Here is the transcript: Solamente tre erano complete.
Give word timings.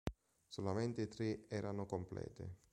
Solamente 0.47 1.07
tre 1.07 1.45
erano 1.47 1.85
complete. 1.85 2.55